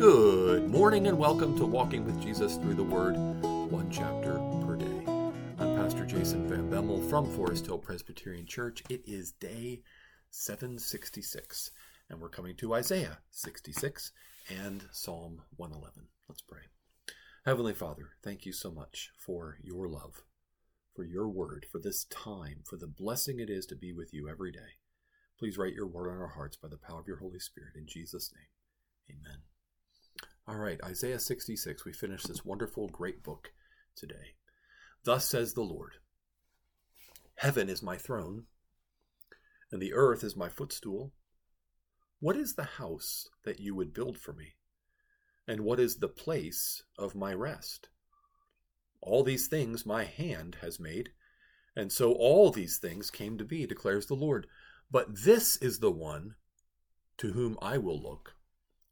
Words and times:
Good 0.00 0.70
morning 0.70 1.08
and 1.08 1.18
welcome 1.18 1.54
to 1.58 1.66
Walking 1.66 2.06
with 2.06 2.22
Jesus 2.22 2.56
Through 2.56 2.72
the 2.72 2.82
Word, 2.82 3.16
one 3.70 3.90
chapter 3.90 4.40
per 4.64 4.76
day. 4.76 5.04
I'm 5.58 5.76
Pastor 5.76 6.06
Jason 6.06 6.48
Van 6.48 6.70
Bemmel 6.70 7.06
from 7.10 7.30
Forest 7.36 7.66
Hill 7.66 7.76
Presbyterian 7.76 8.46
Church. 8.46 8.82
It 8.88 9.02
is 9.06 9.32
day 9.32 9.82
766, 10.30 11.72
and 12.08 12.18
we're 12.18 12.30
coming 12.30 12.56
to 12.56 12.72
Isaiah 12.72 13.18
66 13.30 14.12
and 14.48 14.86
Psalm 14.90 15.42
111. 15.58 16.08
Let's 16.30 16.40
pray. 16.40 16.62
Heavenly 17.44 17.74
Father, 17.74 18.12
thank 18.24 18.46
you 18.46 18.54
so 18.54 18.70
much 18.70 19.10
for 19.18 19.58
your 19.62 19.86
love, 19.86 20.22
for 20.96 21.04
your 21.04 21.28
word, 21.28 21.66
for 21.70 21.78
this 21.78 22.06
time, 22.06 22.62
for 22.64 22.78
the 22.78 22.86
blessing 22.86 23.38
it 23.38 23.50
is 23.50 23.66
to 23.66 23.76
be 23.76 23.92
with 23.92 24.14
you 24.14 24.30
every 24.30 24.50
day. 24.50 24.78
Please 25.38 25.58
write 25.58 25.74
your 25.74 25.86
word 25.86 26.10
on 26.10 26.16
our 26.16 26.32
hearts 26.36 26.56
by 26.56 26.68
the 26.68 26.78
power 26.78 27.00
of 27.00 27.06
your 27.06 27.18
Holy 27.18 27.38
Spirit. 27.38 27.74
In 27.76 27.86
Jesus' 27.86 28.32
name, 28.34 29.18
amen. 29.18 29.40
All 30.50 30.56
right, 30.56 30.80
Isaiah 30.82 31.20
66. 31.20 31.84
We 31.84 31.92
finish 31.92 32.24
this 32.24 32.44
wonderful, 32.44 32.88
great 32.88 33.22
book 33.22 33.52
today. 33.94 34.34
Thus 35.04 35.28
says 35.28 35.54
the 35.54 35.62
Lord 35.62 35.92
Heaven 37.36 37.68
is 37.68 37.84
my 37.84 37.96
throne, 37.96 38.46
and 39.70 39.80
the 39.80 39.94
earth 39.94 40.24
is 40.24 40.34
my 40.34 40.48
footstool. 40.48 41.12
What 42.18 42.36
is 42.36 42.56
the 42.56 42.64
house 42.64 43.28
that 43.44 43.60
you 43.60 43.76
would 43.76 43.94
build 43.94 44.18
for 44.18 44.32
me? 44.32 44.56
And 45.46 45.60
what 45.60 45.78
is 45.78 45.98
the 45.98 46.08
place 46.08 46.82
of 46.98 47.14
my 47.14 47.32
rest? 47.32 47.88
All 49.00 49.22
these 49.22 49.46
things 49.46 49.86
my 49.86 50.02
hand 50.02 50.56
has 50.62 50.80
made, 50.80 51.10
and 51.76 51.92
so 51.92 52.12
all 52.14 52.50
these 52.50 52.78
things 52.78 53.12
came 53.12 53.38
to 53.38 53.44
be, 53.44 53.66
declares 53.68 54.06
the 54.06 54.14
Lord. 54.14 54.48
But 54.90 55.22
this 55.22 55.58
is 55.58 55.78
the 55.78 55.92
one 55.92 56.34
to 57.18 57.34
whom 57.34 57.56
I 57.62 57.78
will 57.78 58.02
look, 58.02 58.34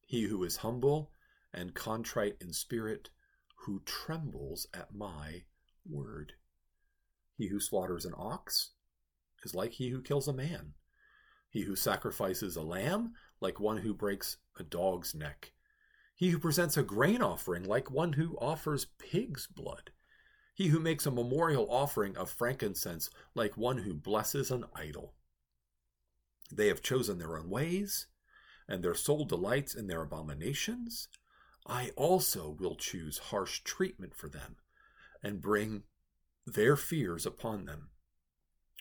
he 0.07 0.29
who 0.29 0.45
is 0.45 0.59
humble 0.59 1.11
and 1.53 1.75
contrite 1.75 2.37
in 2.41 2.53
spirit, 2.53 3.11
who 3.65 3.83
trembles 3.85 4.67
at 4.73 4.95
my 4.95 5.43
word. 5.89 6.35
He 7.37 7.49
who 7.49 7.61
slaughters 7.61 8.05
an 8.05 8.15
ox 8.17 8.71
is 9.45 9.55
like 9.55 9.73
he 9.73 9.91
who 9.91 10.03
kills 10.03 10.29
a 10.29 10.33
man. 10.33 10.75
He 11.49 11.63
who 11.63 11.77
sacrifices 11.77 12.57
a 12.57 12.63
lamb, 12.63 13.13
like 13.41 13.61
one 13.61 13.79
who 13.79 13.95
breaks 13.95 14.37
a 14.59 14.63
dog's 14.63 15.15
neck. 15.15 15.53
He 16.15 16.31
who 16.31 16.39
presents 16.39 16.77
a 16.77 16.83
grain 16.83 17.23
offering, 17.23 17.65
like 17.65 17.91
one 17.91 18.15
who 18.15 18.37
offers 18.39 18.87
pig's 18.99 19.47
blood. 19.47 19.93
He 20.55 20.67
who 20.67 20.81
makes 20.81 21.07
a 21.07 21.13
memorial 21.13 21.69
offering 21.71 22.17
of 22.17 22.29
frankincense, 22.29 23.09
like 23.37 23.57
one 23.57 23.79
who 23.79 23.95
blesses 23.95 24.51
an 24.51 24.65
idol. 24.75 25.15
They 26.53 26.67
have 26.67 26.83
chosen 26.83 27.19
their 27.19 27.39
own 27.39 27.49
ways, 27.49 28.09
and 28.69 28.83
their 28.83 28.95
soul 28.95 29.25
delights 29.25 29.75
in 29.77 29.87
their 29.87 30.03
abominations. 30.03 31.09
I 31.69 31.91
also 31.97 32.57
will 32.59 32.77
choose 32.77 33.19
harsh 33.19 33.61
treatment 33.63 34.15
for 34.15 34.31
them 34.31 34.57
and 35.23 35.43
bring 35.43 35.83
their 36.47 36.77
fears 36.77 37.27
upon 37.27 37.67
them. 37.67 37.91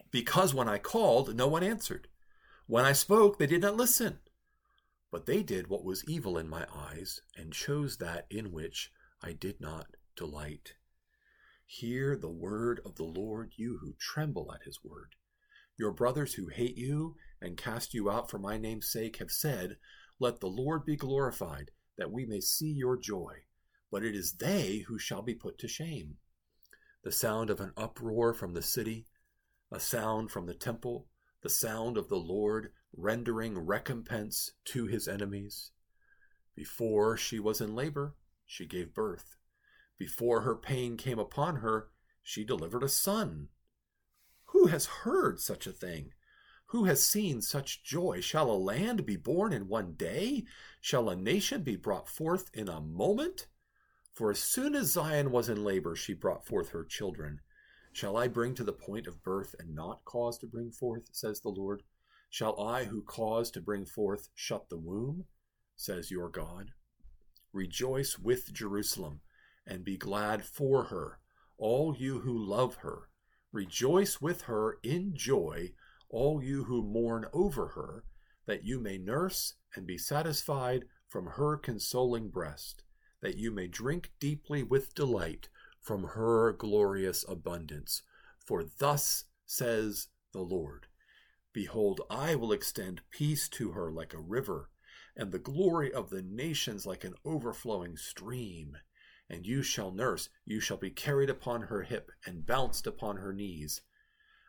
Because 0.09 0.53
when 0.53 0.69
I 0.69 0.77
called, 0.77 1.35
no 1.35 1.49
one 1.49 1.63
answered. 1.63 2.07
When 2.65 2.85
I 2.85 2.93
spoke, 2.93 3.37
they 3.37 3.47
did 3.47 3.61
not 3.61 3.75
listen. 3.75 4.19
But 5.11 5.25
they 5.25 5.43
did 5.43 5.67
what 5.67 5.83
was 5.83 6.07
evil 6.07 6.37
in 6.37 6.47
my 6.47 6.65
eyes 6.73 7.19
and 7.35 7.51
chose 7.51 7.97
that 7.97 8.25
in 8.29 8.53
which 8.53 8.91
I 9.21 9.33
did 9.33 9.59
not 9.59 9.87
delight. 10.15 10.75
Hear 11.65 12.15
the 12.15 12.29
word 12.29 12.79
of 12.85 12.95
the 12.95 13.03
Lord, 13.03 13.53
you 13.57 13.79
who 13.81 13.95
tremble 13.99 14.53
at 14.53 14.63
his 14.63 14.79
word. 14.81 15.15
Your 15.77 15.91
brothers 15.91 16.35
who 16.35 16.47
hate 16.47 16.77
you 16.77 17.15
and 17.41 17.57
cast 17.57 17.93
you 17.93 18.09
out 18.09 18.29
for 18.29 18.39
my 18.39 18.57
name's 18.57 18.89
sake 18.89 19.17
have 19.17 19.31
said, 19.31 19.75
Let 20.19 20.39
the 20.39 20.47
Lord 20.47 20.85
be 20.85 20.95
glorified 20.95 21.71
that 21.97 22.11
we 22.11 22.25
may 22.25 22.39
see 22.39 22.71
your 22.71 22.97
joy, 22.97 23.33
but 23.91 24.03
it 24.03 24.15
is 24.15 24.33
they 24.33 24.85
who 24.87 24.99
shall 24.99 25.21
be 25.21 25.33
put 25.33 25.57
to 25.59 25.67
shame. 25.67 26.15
The 27.03 27.11
sound 27.11 27.49
of 27.49 27.59
an 27.59 27.73
uproar 27.77 28.33
from 28.33 28.53
the 28.53 28.61
city, 28.61 29.07
a 29.71 29.79
sound 29.79 30.31
from 30.31 30.45
the 30.45 30.53
temple, 30.53 31.07
the 31.41 31.49
sound 31.49 31.97
of 31.97 32.09
the 32.09 32.17
Lord 32.17 32.71
rendering 32.95 33.57
recompense 33.57 34.51
to 34.65 34.85
his 34.85 35.07
enemies. 35.07 35.71
Before 36.55 37.17
she 37.17 37.39
was 37.39 37.61
in 37.61 37.75
labor, 37.75 38.15
she 38.45 38.65
gave 38.65 38.93
birth. 38.93 39.35
Before 39.97 40.41
her 40.41 40.55
pain 40.55 40.97
came 40.97 41.19
upon 41.19 41.57
her, 41.57 41.89
she 42.23 42.43
delivered 42.43 42.83
a 42.83 42.89
son. 42.89 43.49
Who 44.45 44.67
has 44.67 44.85
heard 44.85 45.39
such 45.39 45.67
a 45.67 45.71
thing? 45.71 46.11
Who 46.71 46.83
has 46.83 47.01
seen 47.01 47.41
such 47.41 47.81
joy? 47.81 48.19
Shall 48.19 48.51
a 48.51 48.57
land 48.57 49.05
be 49.05 49.15
born 49.15 49.53
in 49.53 49.69
one 49.69 49.93
day? 49.93 50.43
Shall 50.81 51.09
a 51.09 51.15
nation 51.15 51.63
be 51.63 51.77
brought 51.77 52.09
forth 52.09 52.49
in 52.53 52.67
a 52.67 52.81
moment? 52.81 53.47
For 54.13 54.31
as 54.31 54.39
soon 54.39 54.75
as 54.75 54.91
Zion 54.91 55.31
was 55.31 55.47
in 55.47 55.63
labor, 55.63 55.95
she 55.95 56.13
brought 56.13 56.45
forth 56.45 56.69
her 56.69 56.83
children. 56.83 57.39
Shall 57.93 58.17
I 58.17 58.27
bring 58.27 58.53
to 58.55 58.65
the 58.65 58.73
point 58.73 59.07
of 59.07 59.23
birth 59.23 59.55
and 59.57 59.75
not 59.75 60.03
cause 60.03 60.37
to 60.39 60.45
bring 60.45 60.71
forth, 60.71 61.07
says 61.13 61.39
the 61.39 61.49
Lord? 61.49 61.83
Shall 62.29 62.59
I, 62.59 62.83
who 62.83 63.01
cause 63.01 63.49
to 63.51 63.61
bring 63.61 63.85
forth, 63.85 64.27
shut 64.35 64.67
the 64.67 64.77
womb, 64.77 65.23
says 65.77 66.11
your 66.11 66.27
God? 66.27 66.71
Rejoice 67.53 68.19
with 68.19 68.51
Jerusalem 68.51 69.21
and 69.65 69.85
be 69.85 69.95
glad 69.95 70.43
for 70.43 70.85
her, 70.85 71.19
all 71.57 71.95
you 71.95 72.19
who 72.19 72.37
love 72.37 72.75
her. 72.77 73.09
Rejoice 73.53 74.19
with 74.19 74.41
her 74.43 74.79
in 74.83 75.15
joy 75.15 75.71
all 76.09 76.43
you 76.43 76.63
who 76.65 76.81
mourn 76.81 77.25
over 77.33 77.69
her, 77.69 78.03
that 78.45 78.63
you 78.63 78.79
may 78.79 78.97
nurse 78.97 79.55
and 79.75 79.85
be 79.85 79.97
satisfied 79.97 80.85
from 81.07 81.25
her 81.25 81.57
consoling 81.57 82.29
breast, 82.29 82.83
that 83.21 83.37
you 83.37 83.51
may 83.51 83.67
drink 83.67 84.11
deeply 84.19 84.63
with 84.63 84.95
delight 84.95 85.49
from 85.81 86.03
her 86.03 86.53
glorious 86.53 87.25
abundance. 87.27 88.03
For 88.45 88.63
thus 88.63 89.25
says 89.45 90.07
the 90.33 90.41
Lord 90.41 90.87
Behold, 91.53 92.01
I 92.09 92.35
will 92.35 92.51
extend 92.51 93.01
peace 93.09 93.49
to 93.49 93.71
her 93.71 93.91
like 93.91 94.13
a 94.13 94.19
river, 94.19 94.69
and 95.15 95.31
the 95.31 95.39
glory 95.39 95.91
of 95.91 96.09
the 96.09 96.21
nations 96.21 96.85
like 96.85 97.03
an 97.03 97.15
overflowing 97.25 97.97
stream. 97.97 98.77
And 99.29 99.45
you 99.45 99.63
shall 99.63 99.91
nurse, 99.91 100.29
you 100.45 100.59
shall 100.59 100.77
be 100.77 100.91
carried 100.91 101.29
upon 101.29 101.63
her 101.63 101.81
hip, 101.81 102.11
and 102.25 102.45
bounced 102.45 102.85
upon 102.85 103.17
her 103.17 103.33
knees. 103.33 103.81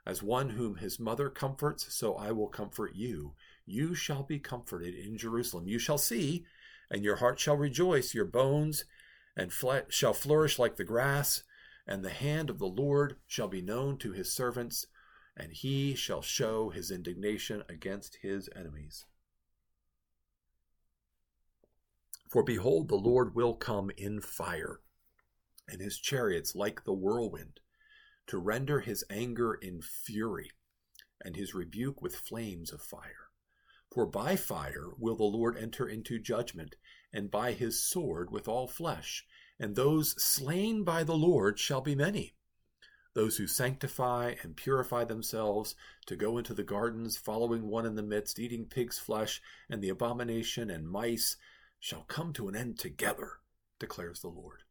As 0.08 0.22
one 0.22 0.48
whom 0.48 0.76
his 0.76 0.98
mother 0.98 1.28
comforts, 1.28 1.94
so 1.94 2.14
I 2.14 2.32
will 2.32 2.48
comfort 2.48 2.94
you. 2.94 3.34
You 3.66 3.94
shall 3.94 4.22
be 4.22 4.38
comforted 4.38 4.94
in 4.94 5.19
Jerusalem. 5.19 5.69
You 5.69 5.78
shall 5.78 5.98
see, 5.98 6.46
and 6.91 7.04
your 7.04 7.16
heart 7.16 7.38
shall 7.38 7.58
rejoice. 7.58 8.14
Your 8.14 8.24
bones 8.24 8.86
and 9.36 9.52
shall 9.91 10.14
flourish 10.14 10.58
like 10.58 10.76
the 10.76 10.84
grass, 10.84 11.42
and 11.86 12.02
the 12.02 12.08
hand 12.08 12.48
of 12.48 12.58
the 12.58 12.66
Lord 12.66 13.16
shall 13.26 13.48
be 13.48 13.60
known 13.60 13.98
to 13.98 14.12
his 14.12 14.32
servants, 14.32 14.86
and 15.36 15.52
he 15.52 15.94
shall 15.94 16.22
show 16.22 16.70
his 16.70 16.90
indignation 16.90 17.62
against 17.69 18.16
his 18.22 18.48
enemies. 18.56 19.04
For 22.30 22.42
behold, 22.42 22.88
the 22.88 22.96
Lord 22.96 23.34
will 23.34 23.54
come 23.54 23.90
in 23.98 24.22
fire, 24.22 24.80
and 25.69 25.82
his 25.82 25.98
chariots 25.98 26.54
like 26.54 26.84
the 26.84 26.94
whirlwind 26.94 27.60
to 28.28 28.39
render 28.39 28.81
his 28.81 29.05
anger 29.11 29.55
in 29.55 29.83
fury, 29.83 30.50
and 31.25 31.34
his 31.34 31.55
rebuke 31.55 32.00
with 32.00 32.15
flames 32.15 32.72
of 32.72 32.81
fire. 32.81 33.31
For 33.93 34.06
by 34.06 34.37
fire 34.37 34.91
will 34.99 35.16
the 35.16 35.25
Lord 35.25 35.56
enter 35.56 35.89
into 35.89 36.19
judgment, 36.19 36.77
and 37.12 37.31
by 37.31 37.53
his 37.53 37.83
sword 37.83 38.31
with 38.31 38.47
all 38.47 38.69
flesh, 38.69 39.27
and 39.59 39.75
those 39.75 40.22
slain 40.22 40.84
by 40.84 41.05
the 41.05 41.17
Lord 41.17 41.59
shall 41.59 41.81
be 41.81 41.94
many. 41.94 42.37
Those 43.15 43.38
who 43.38 43.47
sanctify 43.47 44.34
and 44.43 44.56
purify 44.56 45.05
themselves 45.05 45.75
to 46.06 46.14
go 46.14 46.38
into 46.38 46.55
the 46.55 46.62
gardens, 46.62 47.17
following 47.17 47.67
one 47.67 47.87
in 47.87 47.97
the 47.97 48.02
midst, 48.02 48.38
eating 48.38 48.67
pig's 48.67 48.99
flesh, 48.99 49.41
and 49.69 49.82
the 49.82 49.88
abomination 49.88 50.70
and 50.70 50.88
mice, 50.88 51.37
shall 51.81 52.02
come 52.02 52.32
to 52.35 52.49
an 52.49 52.55
end 52.55 52.79
together, 52.79 53.38
declares 53.79 54.20
the 54.20 54.29
Lord. 54.29 54.62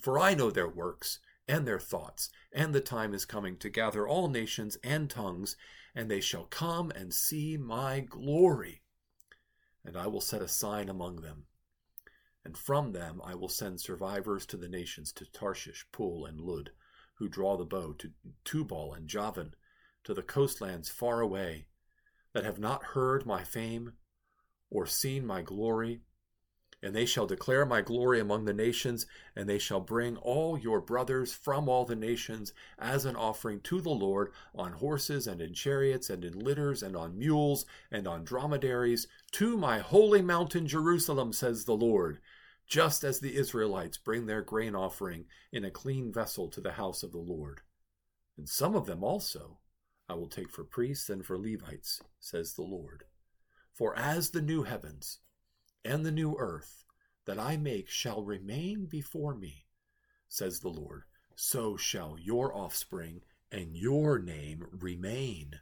For 0.00 0.18
I 0.18 0.34
know 0.34 0.50
their 0.50 0.68
works 0.68 1.20
and 1.50 1.66
their 1.66 1.80
thoughts, 1.80 2.30
and 2.52 2.72
the 2.72 2.80
time 2.80 3.12
is 3.12 3.24
coming 3.24 3.56
to 3.56 3.68
gather 3.68 4.06
all 4.06 4.28
nations 4.28 4.78
and 4.84 5.10
tongues, 5.10 5.56
and 5.96 6.08
they 6.08 6.20
shall 6.20 6.44
come 6.44 6.92
and 6.92 7.12
see 7.12 7.56
my 7.56 7.98
glory. 7.98 8.82
And 9.84 9.96
I 9.96 10.06
will 10.06 10.20
set 10.20 10.42
a 10.42 10.48
sign 10.48 10.88
among 10.88 11.22
them. 11.22 11.46
And 12.44 12.56
from 12.56 12.92
them 12.92 13.20
I 13.24 13.34
will 13.34 13.48
send 13.48 13.80
survivors 13.80 14.46
to 14.46 14.56
the 14.56 14.68
nations, 14.68 15.12
to 15.14 15.26
Tarshish, 15.26 15.84
Pul, 15.90 16.24
and 16.24 16.40
Lud, 16.40 16.70
who 17.14 17.28
draw 17.28 17.56
the 17.56 17.64
bow, 17.64 17.94
to 17.94 18.12
Tubal 18.44 18.94
and 18.94 19.08
Javan, 19.08 19.54
to 20.04 20.14
the 20.14 20.22
coastlands 20.22 20.88
far 20.88 21.20
away, 21.20 21.66
that 22.32 22.44
have 22.44 22.60
not 22.60 22.94
heard 22.94 23.26
my 23.26 23.42
fame 23.42 23.94
or 24.70 24.86
seen 24.86 25.26
my 25.26 25.42
glory. 25.42 26.02
And 26.82 26.96
they 26.96 27.04
shall 27.04 27.26
declare 27.26 27.66
my 27.66 27.82
glory 27.82 28.20
among 28.20 28.46
the 28.46 28.54
nations, 28.54 29.06
and 29.36 29.46
they 29.46 29.58
shall 29.58 29.80
bring 29.80 30.16
all 30.16 30.58
your 30.58 30.80
brothers 30.80 31.32
from 31.32 31.68
all 31.68 31.84
the 31.84 31.94
nations 31.94 32.54
as 32.78 33.04
an 33.04 33.16
offering 33.16 33.60
to 33.62 33.82
the 33.82 33.90
Lord 33.90 34.32
on 34.54 34.72
horses 34.72 35.26
and 35.26 35.42
in 35.42 35.52
chariots 35.52 36.08
and 36.08 36.24
in 36.24 36.38
litters 36.38 36.82
and 36.82 36.96
on 36.96 37.18
mules 37.18 37.66
and 37.90 38.08
on 38.08 38.24
dromedaries 38.24 39.06
to 39.32 39.58
my 39.58 39.80
holy 39.80 40.22
mountain 40.22 40.66
Jerusalem, 40.66 41.34
says 41.34 41.66
the 41.66 41.76
Lord, 41.76 42.18
just 42.66 43.04
as 43.04 43.20
the 43.20 43.36
Israelites 43.36 43.98
bring 43.98 44.24
their 44.24 44.42
grain 44.42 44.74
offering 44.74 45.26
in 45.52 45.64
a 45.64 45.70
clean 45.70 46.10
vessel 46.10 46.48
to 46.48 46.62
the 46.62 46.72
house 46.72 47.02
of 47.02 47.12
the 47.12 47.18
Lord. 47.18 47.60
And 48.38 48.48
some 48.48 48.74
of 48.74 48.86
them 48.86 49.04
also 49.04 49.58
I 50.08 50.14
will 50.14 50.28
take 50.28 50.50
for 50.50 50.64
priests 50.64 51.08
and 51.08 51.24
for 51.24 51.38
Levites, 51.38 52.00
says 52.18 52.54
the 52.54 52.62
Lord. 52.62 53.04
For 53.72 53.96
as 53.96 54.30
the 54.30 54.42
new 54.42 54.64
heavens 54.64 55.18
and 55.84 56.04
the 56.04 56.12
new 56.12 56.36
earth 56.38 56.84
that 57.26 57.38
I 57.38 57.56
make 57.56 57.88
shall 57.88 58.22
remain 58.22 58.86
before 58.86 59.34
me, 59.34 59.66
says 60.28 60.60
the 60.60 60.68
Lord, 60.68 61.04
so 61.34 61.76
shall 61.76 62.16
your 62.18 62.54
offspring 62.56 63.22
and 63.50 63.76
your 63.76 64.18
name 64.18 64.66
remain. 64.70 65.60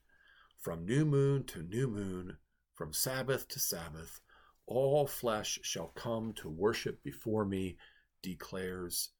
From 0.59 0.85
new 0.85 1.05
moon 1.05 1.45
to 1.45 1.63
new 1.63 1.89
moon, 1.89 2.37
from 2.75 2.93
Sabbath 2.93 3.49
to 3.49 3.61
Sabbath, 3.61 4.21
all 4.67 5.07
flesh 5.07 5.59
shall 5.63 5.89
come 5.89 6.33
to 6.35 6.49
worship 6.49 7.03
before 7.03 7.45
me, 7.45 7.77
declares 8.23 9.11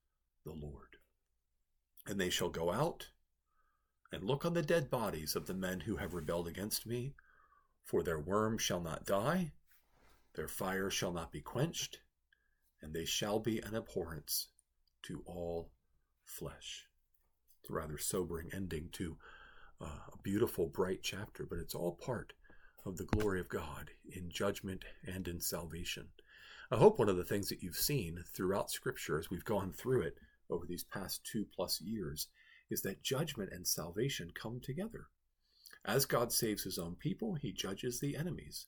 the 0.45 0.53
Lord. 0.53 0.97
And 2.07 2.21
they 2.21 2.31
shall 2.31 2.51
go 2.51 2.73
out 2.73 3.09
and 4.13 4.25
look 4.25 4.45
on 4.45 4.55
the 4.55 4.63
dead 4.63 4.91
bodies 4.91 5.37
of 5.37 5.47
the 5.47 5.55
men 5.55 5.81
who 5.81 5.97
have 5.97 6.15
rebelled 6.15 6.49
against 6.49 6.87
me, 6.87 7.15
for 7.85 8.03
their 8.03 8.19
worm 8.19 8.59
shall 8.59 8.81
not 8.81 9.07
die, 9.07 9.53
their 10.35 10.49
fire 10.49 10.91
shall 10.91 11.13
not 11.13 11.33
be 11.33 11.41
quenched, 11.41 12.01
and 12.81 12.95
they 12.95 13.05
shall 13.05 13.39
be 13.39 13.59
an 13.61 13.75
abhorrence 13.75 14.49
to 15.03 15.23
all 15.27 15.71
flesh. 16.25 16.87
It's 17.61 17.71
a 17.71 17.73
rather 17.73 17.99
sobering 17.99 18.51
ending 18.53 18.91
to 18.93 19.17
uh, 19.81 19.87
a 20.13 20.23
beautiful, 20.23 20.67
bright 20.67 21.01
chapter, 21.03 21.47
but 21.47 21.59
it's 21.59 21.75
all 21.75 21.93
part 21.93 22.33
of 22.85 22.97
the 22.97 23.05
glory 23.05 23.41
of 23.41 23.49
God 23.49 23.91
in 24.11 24.31
judgment 24.31 24.85
and 25.07 25.27
in 25.29 25.41
salvation. 25.41 26.09
I 26.71 26.77
hope 26.77 26.99
one 26.99 27.09
of 27.09 27.17
the 27.17 27.25
things 27.25 27.49
that 27.49 27.63
you've 27.63 27.77
seen 27.77 28.23
throughout 28.35 28.71
Scripture 28.71 29.19
as 29.19 29.31
we've 29.31 29.45
gone 29.45 29.73
through 29.73 30.03
it 30.03 30.19
over 30.51 30.67
these 30.67 30.85
past 30.85 31.25
two 31.25 31.47
plus 31.55 31.81
years 31.81 32.29
is 32.71 32.83
that 32.83 33.03
judgment 33.03 33.51
and 33.53 33.67
salvation 33.67 34.31
come 34.35 34.61
together. 34.61 35.07
As 35.85 36.07
God 36.07 36.33
saves 36.33 36.65
his 36.65 36.79
own 36.79 36.97
people, 36.97 37.35
he 37.35 37.53
judges 37.53 38.01
the 38.01 38.17
enemies 38.17 38.67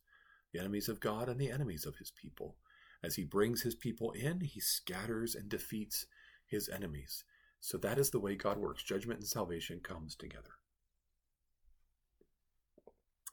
the 0.52 0.60
enemies 0.60 0.88
of 0.88 1.00
God 1.00 1.28
and 1.28 1.40
the 1.40 1.50
enemies 1.50 1.86
of 1.86 1.96
his 1.96 2.10
people. 2.10 2.56
As 3.02 3.14
he 3.14 3.24
brings 3.24 3.62
his 3.62 3.74
people 3.74 4.10
in, 4.12 4.40
he 4.40 4.60
scatters 4.60 5.34
and 5.34 5.48
defeats 5.48 6.06
his 6.46 6.68
enemies. 6.68 7.24
So 7.60 7.78
that 7.78 7.98
is 7.98 8.10
the 8.10 8.20
way 8.20 8.34
God 8.34 8.58
works. 8.58 8.82
Judgment 8.82 9.20
and 9.20 9.28
salvation 9.28 9.80
comes 9.80 10.14
together. 10.14 10.50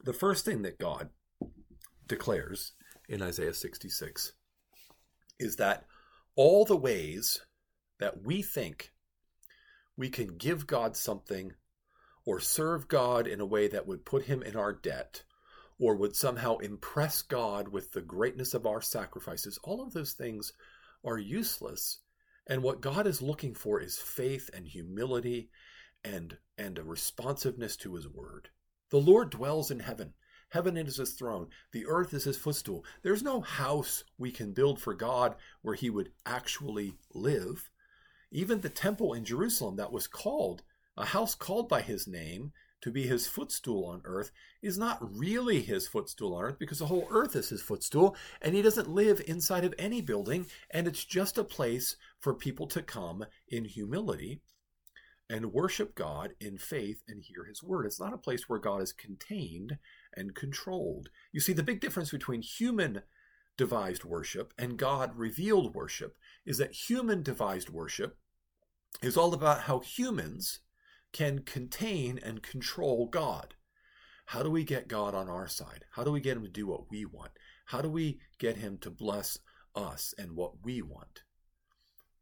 The 0.04 0.14
first 0.14 0.46
thing 0.46 0.62
that 0.62 0.78
God 0.78 1.10
declares 2.08 2.74
in 3.10 3.22
Isaiah 3.22 3.54
66 3.54 4.34
is 5.40 5.56
that 5.58 5.86
all 6.36 6.66
the 6.66 6.78
ways 6.78 7.42
that 8.00 8.24
we 8.24 8.42
think 8.42 8.94
we 9.96 10.10
can 10.10 10.38
give 10.38 10.68
God 10.68 10.96
something 10.96 11.54
or 12.25 12.40
serve 12.40 12.88
God 12.88 13.25
in 13.25 13.40
a 13.42 13.46
way 13.46 13.68
that 13.68 13.88
would 13.88 14.06
put 14.06 14.25
him 14.25 14.44
in 14.44 14.56
our 14.56 14.74
debt 14.74 15.24
or 15.79 15.95
would 15.95 16.15
somehow 16.15 16.57
impress 16.57 17.21
God 17.21 17.68
with 17.68 17.91
the 17.91 18.01
greatness 18.01 18.53
of 18.53 18.65
our 18.65 18.81
sacrifices, 18.81 19.59
all 19.63 19.81
of 19.81 19.94
those 19.94 20.13
things 20.13 20.53
are 21.06 21.18
useless. 21.18 22.00
And 22.47 22.63
what 22.63 22.81
God 22.81 23.06
is 23.06 23.21
looking 23.21 23.53
for 23.53 23.79
is 23.81 23.97
faith 23.97 24.50
and 24.53 24.68
humility 24.68 25.50
and, 26.03 26.38
and 26.57 26.77
a 26.77 26.83
responsiveness 26.83 27.75
to 27.77 27.95
his 27.95 28.07
word. 28.07 28.50
The 28.89 29.00
Lord 29.00 29.29
dwells 29.29 29.69
in 29.69 29.81
heaven. 29.81 30.13
Heaven 30.50 30.77
is 30.77 30.95
his 30.95 31.13
throne. 31.13 31.50
The 31.74 31.85
earth 31.88 32.13
is 32.13 32.23
his 32.23 32.38
footstool. 32.38 32.85
There's 33.03 33.21
no 33.21 33.41
house 33.41 34.03
we 34.18 34.31
can 34.31 34.53
build 34.53 34.80
for 34.80 34.94
God 34.94 35.35
where 35.62 35.75
he 35.75 35.89
would 35.89 36.12
actually 36.25 36.94
live. 37.13 37.69
Even 38.31 38.62
the 38.62 38.69
temple 38.69 39.13
in 39.13 39.25
Jerusalem 39.25 39.75
that 39.75 39.91
was 39.91 40.07
called, 40.07 40.63
a 40.95 41.06
house 41.06 41.35
called 41.35 41.68
by 41.68 41.81
his 41.81 42.07
name, 42.07 42.53
to 42.81 42.91
be 42.91 43.07
his 43.07 43.27
footstool 43.27 43.85
on 43.85 44.01
earth 44.06 44.31
is 44.62 44.77
not 44.77 44.97
really 45.01 45.62
his 45.62 45.88
footstool 45.88 46.35
on 46.35 46.44
earth 46.44 46.59
because 46.59 46.79
the 46.79 46.85
whole 46.85 47.07
earth 47.09 47.35
is 47.35 47.50
his 47.50 47.62
footstool 47.62 48.15
and 48.41 48.56
he 48.56 48.62
doesn't 48.62 48.89
live 48.89 49.21
inside 49.27 49.65
of 49.65 49.74
any 49.77 50.01
building 50.01 50.45
and 50.69 50.88
it's 50.88 51.03
just 51.03 51.38
a 51.38 51.44
place 51.44 51.95
for 52.19 52.33
people 52.33 52.68
to 52.68 52.81
come 52.81 53.25
in 53.47 53.65
humility 53.65 54.41
and 55.29 55.51
worship 55.51 55.95
God 55.95 56.33
in 56.39 56.57
faith 56.57 57.03
and 57.07 57.21
hear 57.21 57.45
his 57.45 57.62
word. 57.62 57.85
It's 57.85 58.00
not 58.00 58.13
a 58.13 58.18
place 58.18 58.47
where 58.47 58.59
God 58.59 58.81
is 58.81 58.94
contained 58.94 59.77
and 60.15 60.35
controlled. 60.35 61.09
You 61.33 61.41
see, 61.41 61.53
the 61.53 61.63
big 61.63 61.81
difference 61.81 62.12
between 62.12 62.41
human 62.41 63.01
devised 63.57 64.06
worship 64.06 64.53
and 64.57 64.77
God 64.77 65.18
revealed 65.18 65.73
worship 65.73 66.15
is 66.45 66.57
that 66.59 66.89
human 66.89 67.23
devised 67.23 67.69
worship 67.69 68.18
is 69.01 69.18
all 69.18 69.33
about 69.33 69.62
how 69.62 69.80
humans 69.80 70.59
can 71.13 71.39
contain 71.39 72.19
and 72.21 72.44
control 72.44 73.07
God. 73.07 73.56
How 74.27 74.44
do 74.44 74.51
we 74.51 74.63
get 74.63 74.88
God 74.88 75.15
on 75.15 75.30
our 75.30 75.48
side? 75.48 75.86
How 75.92 76.04
do 76.04 76.12
we 76.12 76.19
get 76.19 76.38
him 76.38 76.44
to 76.44 76.50
do 76.50 76.68
what 76.68 76.89
we 76.92 77.06
want? 77.06 77.31
How 77.65 77.81
do 77.81 77.89
we 77.89 78.19
get 78.39 78.57
him 78.57 78.77
to 78.80 78.89
bless 78.89 79.39
us 79.75 80.13
and 80.18 80.36
what 80.36 80.63
we 80.63 80.81
want? 80.81 81.24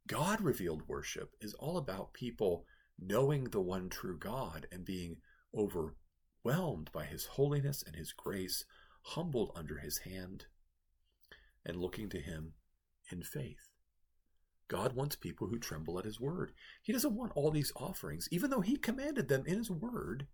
God 0.07 0.39
revealed 0.41 0.87
worship 0.87 1.31
is 1.41 1.55
all 1.55 1.77
about 1.77 2.13
people 2.13 2.65
knowing 2.99 3.45
the 3.45 3.61
one 3.61 3.89
true 3.89 4.17
God 4.17 4.67
and 4.71 4.85
being 4.85 5.17
overwhelmed 5.55 6.91
by 6.91 7.05
his 7.05 7.25
holiness 7.25 7.83
and 7.85 7.95
his 7.95 8.13
grace, 8.13 8.65
humbled 9.01 9.51
under 9.55 9.79
his 9.79 9.99
hand, 9.99 10.45
and 11.65 11.77
looking 11.77 12.09
to 12.09 12.19
him 12.19 12.53
in 13.11 13.23
faith. 13.23 13.74
God 14.67 14.93
wants 14.93 15.15
people 15.15 15.47
who 15.47 15.59
tremble 15.59 15.99
at 15.99 16.05
his 16.05 16.19
word. 16.19 16.51
He 16.81 16.91
doesn't 16.91 17.15
want 17.15 17.31
all 17.35 17.51
these 17.51 17.71
offerings, 17.75 18.27
even 18.31 18.49
though 18.49 18.61
he 18.61 18.77
commanded 18.77 19.27
them 19.27 19.43
in 19.45 19.57
his 19.57 19.69
word. 19.69 20.27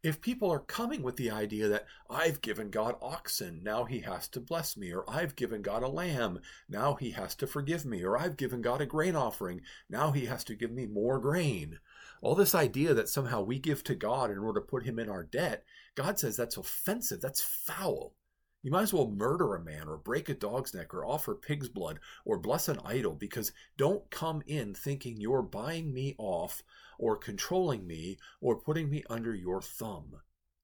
If 0.00 0.20
people 0.20 0.48
are 0.50 0.60
coming 0.60 1.02
with 1.02 1.16
the 1.16 1.30
idea 1.30 1.66
that 1.68 1.86
I've 2.08 2.40
given 2.40 2.70
God 2.70 2.94
oxen, 3.02 3.62
now 3.64 3.84
he 3.84 4.00
has 4.00 4.28
to 4.28 4.40
bless 4.40 4.76
me, 4.76 4.92
or 4.92 5.04
I've 5.08 5.34
given 5.34 5.60
God 5.60 5.82
a 5.82 5.88
lamb, 5.88 6.40
now 6.68 6.94
he 6.94 7.10
has 7.10 7.34
to 7.36 7.48
forgive 7.48 7.84
me, 7.84 8.04
or 8.04 8.16
I've 8.16 8.36
given 8.36 8.62
God 8.62 8.80
a 8.80 8.86
grain 8.86 9.16
offering, 9.16 9.62
now 9.90 10.12
he 10.12 10.26
has 10.26 10.44
to 10.44 10.54
give 10.54 10.70
me 10.70 10.86
more 10.86 11.18
grain. 11.18 11.80
All 12.22 12.36
this 12.36 12.54
idea 12.54 12.94
that 12.94 13.08
somehow 13.08 13.42
we 13.42 13.58
give 13.58 13.82
to 13.84 13.96
God 13.96 14.30
in 14.30 14.38
order 14.38 14.60
to 14.60 14.66
put 14.66 14.84
him 14.84 15.00
in 15.00 15.10
our 15.10 15.24
debt, 15.24 15.64
God 15.96 16.18
says 16.18 16.36
that's 16.36 16.56
offensive, 16.56 17.20
that's 17.20 17.40
foul. 17.40 18.14
You 18.62 18.72
might 18.72 18.82
as 18.82 18.92
well 18.92 19.08
murder 19.08 19.54
a 19.54 19.62
man 19.62 19.88
or 19.88 19.96
break 19.96 20.28
a 20.28 20.34
dog's 20.34 20.74
neck 20.74 20.92
or 20.92 21.06
offer 21.06 21.34
pig's 21.34 21.68
blood 21.68 22.00
or 22.24 22.38
bless 22.38 22.68
an 22.68 22.80
idol 22.84 23.14
because 23.14 23.52
don't 23.76 24.10
come 24.10 24.42
in 24.46 24.74
thinking 24.74 25.20
you're 25.20 25.42
buying 25.42 25.94
me 25.94 26.16
off 26.18 26.62
or 26.98 27.16
controlling 27.16 27.86
me 27.86 28.18
or 28.40 28.60
putting 28.60 28.90
me 28.90 29.04
under 29.08 29.34
your 29.34 29.62
thumb. 29.62 30.16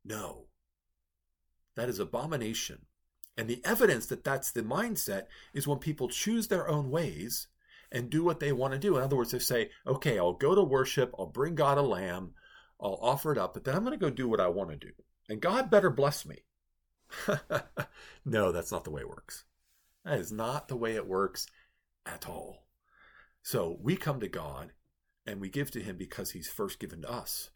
No. 0.04 0.46
That 1.76 1.88
is 1.88 2.00
abomination. 2.00 2.86
And 3.36 3.48
the 3.48 3.62
evidence 3.64 4.06
that 4.06 4.24
that's 4.24 4.50
the 4.50 4.62
mindset 4.62 5.26
is 5.52 5.66
when 5.66 5.78
people 5.78 6.08
choose 6.08 6.48
their 6.48 6.68
own 6.68 6.90
ways 6.90 7.48
and 7.90 8.10
do 8.10 8.24
what 8.24 8.40
they 8.40 8.52
want 8.52 8.72
to 8.72 8.78
do. 8.78 8.96
In 8.96 9.02
other 9.02 9.16
words, 9.16 9.32
they 9.32 9.38
say, 9.38 9.70
okay, 9.86 10.18
I'll 10.18 10.32
go 10.32 10.54
to 10.54 10.62
worship, 10.62 11.14
I'll 11.18 11.26
bring 11.26 11.54
God 11.54 11.78
a 11.78 11.82
lamb, 11.82 12.34
I'll 12.80 12.98
offer 13.00 13.32
it 13.32 13.38
up, 13.38 13.54
but 13.54 13.64
then 13.64 13.74
I'm 13.74 13.84
going 13.84 13.98
to 13.98 14.04
go 14.04 14.10
do 14.10 14.28
what 14.28 14.40
I 14.40 14.48
want 14.48 14.70
to 14.70 14.76
do. 14.76 14.92
And 15.28 15.40
God 15.40 15.70
better 15.70 15.90
bless 15.90 16.26
me. 16.26 16.43
no, 18.24 18.52
that's 18.52 18.72
not 18.72 18.84
the 18.84 18.90
way 18.90 19.02
it 19.02 19.08
works. 19.08 19.44
That 20.04 20.18
is 20.18 20.32
not 20.32 20.68
the 20.68 20.76
way 20.76 20.94
it 20.94 21.06
works 21.06 21.46
at 22.06 22.28
all. 22.28 22.66
So 23.42 23.78
we 23.80 23.96
come 23.96 24.20
to 24.20 24.28
God 24.28 24.72
and 25.26 25.40
we 25.40 25.48
give 25.48 25.70
to 25.72 25.82
Him 25.82 25.96
because 25.96 26.32
He's 26.32 26.48
first 26.48 26.78
given 26.78 27.02
to 27.02 27.10
us. 27.10 27.50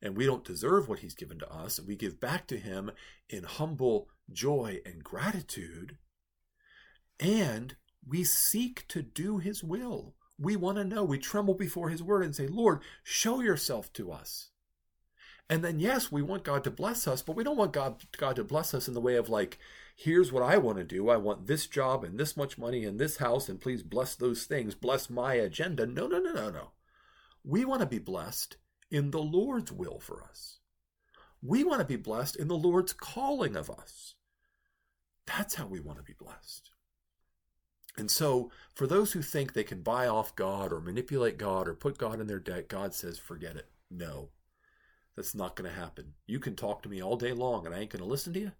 And 0.00 0.16
we 0.16 0.26
don't 0.26 0.44
deserve 0.44 0.88
what 0.88 1.00
He's 1.00 1.14
given 1.14 1.38
to 1.38 1.52
us. 1.52 1.80
We 1.80 1.96
give 1.96 2.20
back 2.20 2.46
to 2.48 2.58
Him 2.58 2.90
in 3.28 3.44
humble 3.44 4.08
joy 4.30 4.80
and 4.84 5.04
gratitude. 5.04 5.98
And 7.20 7.76
we 8.06 8.24
seek 8.24 8.86
to 8.88 9.02
do 9.02 9.38
His 9.38 9.62
will. 9.62 10.14
We 10.38 10.56
want 10.56 10.78
to 10.78 10.84
know. 10.84 11.04
We 11.04 11.18
tremble 11.18 11.54
before 11.54 11.88
His 11.88 12.02
word 12.02 12.24
and 12.24 12.34
say, 12.34 12.46
Lord, 12.46 12.80
show 13.04 13.40
yourself 13.40 13.92
to 13.94 14.10
us. 14.10 14.50
And 15.52 15.62
then, 15.62 15.80
yes, 15.80 16.10
we 16.10 16.22
want 16.22 16.44
God 16.44 16.64
to 16.64 16.70
bless 16.70 17.06
us, 17.06 17.20
but 17.20 17.36
we 17.36 17.44
don't 17.44 17.58
want 17.58 17.74
God, 17.74 18.02
God 18.16 18.36
to 18.36 18.42
bless 18.42 18.72
us 18.72 18.88
in 18.88 18.94
the 18.94 19.02
way 19.02 19.16
of 19.16 19.28
like, 19.28 19.58
here's 19.94 20.32
what 20.32 20.42
I 20.42 20.56
want 20.56 20.78
to 20.78 20.82
do. 20.82 21.10
I 21.10 21.18
want 21.18 21.46
this 21.46 21.66
job 21.66 22.04
and 22.04 22.18
this 22.18 22.38
much 22.38 22.56
money 22.56 22.86
and 22.86 22.98
this 22.98 23.18
house, 23.18 23.50
and 23.50 23.60
please 23.60 23.82
bless 23.82 24.14
those 24.14 24.44
things. 24.44 24.74
Bless 24.74 25.10
my 25.10 25.34
agenda. 25.34 25.84
No, 25.84 26.06
no, 26.06 26.20
no, 26.20 26.32
no, 26.32 26.48
no. 26.48 26.70
We 27.44 27.66
want 27.66 27.82
to 27.82 27.86
be 27.86 27.98
blessed 27.98 28.56
in 28.90 29.10
the 29.10 29.20
Lord's 29.20 29.70
will 29.70 30.00
for 30.00 30.22
us. 30.22 30.60
We 31.42 31.64
want 31.64 31.80
to 31.80 31.86
be 31.86 31.96
blessed 31.96 32.36
in 32.36 32.48
the 32.48 32.56
Lord's 32.56 32.94
calling 32.94 33.54
of 33.54 33.68
us. 33.68 34.14
That's 35.26 35.56
how 35.56 35.66
we 35.66 35.80
want 35.80 35.98
to 35.98 36.02
be 36.02 36.14
blessed. 36.18 36.70
And 37.98 38.10
so, 38.10 38.50
for 38.74 38.86
those 38.86 39.12
who 39.12 39.20
think 39.20 39.52
they 39.52 39.64
can 39.64 39.82
buy 39.82 40.06
off 40.06 40.34
God 40.34 40.72
or 40.72 40.80
manipulate 40.80 41.36
God 41.36 41.68
or 41.68 41.74
put 41.74 41.98
God 41.98 42.20
in 42.20 42.26
their 42.26 42.40
debt, 42.40 42.70
God 42.70 42.94
says, 42.94 43.18
forget 43.18 43.54
it. 43.54 43.68
No, 43.90 44.30
that's 45.16 45.34
not 45.34 45.56
going 45.56 45.70
to 45.70 45.76
happen. 45.76 46.14
You 46.26 46.38
can 46.38 46.56
talk 46.56 46.82
to 46.82 46.88
me 46.88 47.02
all 47.02 47.16
day 47.16 47.32
long 47.32 47.66
and 47.66 47.74
I 47.74 47.80
ain't 47.80 47.90
going 47.90 48.02
to 48.02 48.08
listen 48.08 48.32
to 48.34 48.40
you. 48.40 48.52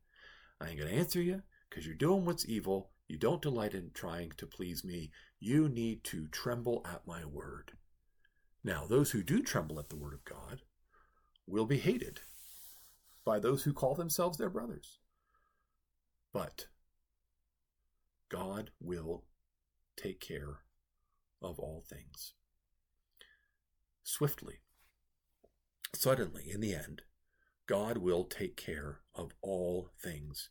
I 0.60 0.68
ain't 0.68 0.78
going 0.78 0.90
to 0.90 0.98
answer 0.98 1.20
you 1.20 1.42
because 1.68 1.86
you're 1.86 1.94
doing 1.94 2.24
what's 2.24 2.48
evil. 2.48 2.90
You 3.08 3.18
don't 3.18 3.42
delight 3.42 3.74
in 3.74 3.90
trying 3.94 4.32
to 4.36 4.46
please 4.46 4.84
me. 4.84 5.10
You 5.40 5.68
need 5.68 6.04
to 6.04 6.28
tremble 6.28 6.86
at 6.90 7.06
my 7.06 7.24
word. 7.24 7.72
Now, 8.64 8.86
those 8.86 9.10
who 9.10 9.22
do 9.22 9.42
tremble 9.42 9.78
at 9.78 9.88
the 9.88 9.96
word 9.96 10.14
of 10.14 10.24
God 10.24 10.62
will 11.46 11.66
be 11.66 11.78
hated 11.78 12.20
by 13.24 13.38
those 13.38 13.64
who 13.64 13.72
call 13.72 13.94
themselves 13.94 14.38
their 14.38 14.50
brothers. 14.50 14.98
But 16.32 16.66
God 18.28 18.70
will 18.80 19.24
take 19.96 20.20
care 20.20 20.60
of 21.42 21.58
all 21.58 21.84
things. 21.88 22.34
Swiftly, 24.02 24.61
suddenly, 25.94 26.50
in 26.50 26.60
the 26.60 26.74
end, 26.74 27.02
God 27.66 27.98
will 27.98 28.24
take 28.24 28.56
care 28.56 29.00
of 29.14 29.32
all 29.40 29.90
things. 30.00 30.50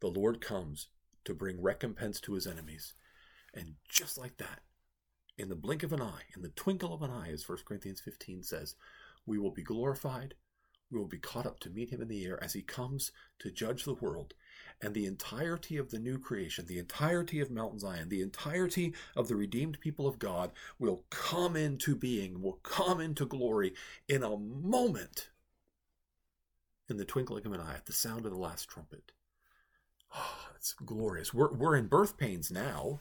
The 0.00 0.08
Lord 0.08 0.40
comes 0.40 0.88
to 1.24 1.34
bring 1.34 1.62
recompense 1.62 2.20
to 2.20 2.34
his 2.34 2.46
enemies. 2.46 2.94
And 3.54 3.74
just 3.88 4.18
like 4.18 4.38
that, 4.38 4.60
in 5.36 5.48
the 5.48 5.54
blink 5.54 5.82
of 5.82 5.92
an 5.92 6.02
eye, 6.02 6.24
in 6.36 6.42
the 6.42 6.48
twinkle 6.50 6.94
of 6.94 7.02
an 7.02 7.10
eye, 7.10 7.30
as 7.32 7.48
1 7.48 7.58
Corinthians 7.66 8.00
15 8.00 8.42
says, 8.42 8.74
we 9.26 9.38
will 9.38 9.52
be 9.52 9.62
glorified. 9.62 10.34
We 10.90 10.98
will 10.98 11.08
be 11.08 11.18
caught 11.18 11.46
up 11.46 11.60
to 11.60 11.70
meet 11.70 11.90
him 11.90 12.02
in 12.02 12.08
the 12.08 12.24
air 12.24 12.42
as 12.42 12.52
he 12.52 12.62
comes 12.62 13.12
to 13.38 13.50
judge 13.50 13.84
the 13.84 13.94
world. 13.94 14.34
And 14.80 14.94
the 14.94 15.06
entirety 15.06 15.76
of 15.76 15.90
the 15.90 15.98
new 15.98 16.18
creation, 16.18 16.66
the 16.66 16.78
entirety 16.78 17.40
of 17.40 17.50
Mount 17.50 17.80
Zion, 17.80 18.08
the 18.08 18.20
entirety 18.20 18.94
of 19.14 19.28
the 19.28 19.36
redeemed 19.36 19.78
people 19.80 20.06
of 20.06 20.18
God 20.18 20.50
will 20.78 21.04
come 21.10 21.54
into 21.56 21.94
being, 21.94 22.42
will 22.42 22.58
come 22.62 23.00
into 23.00 23.24
glory 23.24 23.74
in 24.08 24.22
a 24.22 24.36
moment, 24.36 25.28
in 26.88 26.96
the 26.96 27.04
twinkling 27.04 27.46
of 27.46 27.52
an 27.52 27.60
eye, 27.60 27.74
at 27.74 27.86
the 27.86 27.92
sound 27.92 28.26
of 28.26 28.32
the 28.32 28.38
last 28.38 28.68
trumpet. 28.68 29.12
Oh, 30.14 30.48
it's 30.56 30.72
glorious. 30.72 31.32
We're, 31.32 31.52
we're 31.52 31.76
in 31.76 31.86
birth 31.86 32.16
pains 32.18 32.50
now. 32.50 33.00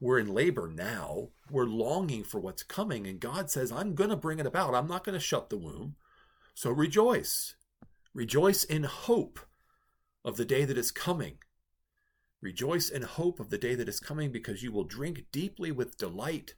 We're 0.00 0.18
in 0.18 0.28
labor 0.28 0.68
now. 0.68 1.28
We're 1.50 1.64
longing 1.64 2.24
for 2.24 2.38
what's 2.38 2.62
coming. 2.62 3.06
And 3.06 3.18
God 3.18 3.50
says, 3.50 3.72
I'm 3.72 3.94
going 3.94 4.10
to 4.10 4.16
bring 4.16 4.38
it 4.38 4.46
about. 4.46 4.74
I'm 4.74 4.86
not 4.86 5.04
going 5.04 5.18
to 5.18 5.24
shut 5.24 5.48
the 5.48 5.56
womb. 5.56 5.96
So 6.54 6.70
rejoice. 6.70 7.54
Rejoice 8.12 8.64
in 8.64 8.84
hope 8.84 9.40
of 10.24 10.36
the 10.36 10.44
day 10.44 10.64
that 10.64 10.78
is 10.78 10.90
coming. 10.90 11.38
Rejoice 12.40 12.88
in 12.88 13.02
hope 13.02 13.40
of 13.40 13.50
the 13.50 13.58
day 13.58 13.74
that 13.74 13.88
is 13.88 14.00
coming 14.00 14.30
because 14.30 14.62
you 14.62 14.72
will 14.72 14.84
drink 14.84 15.26
deeply 15.32 15.70
with 15.72 15.96
delight 15.96 16.54